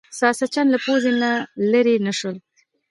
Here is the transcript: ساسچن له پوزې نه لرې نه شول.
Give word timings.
ساسچن 0.19 0.67
له 0.73 0.77
پوزې 0.85 1.11
نه 1.21 1.31
لرې 1.71 1.95
نه 2.05 2.13
شول. 2.19 2.37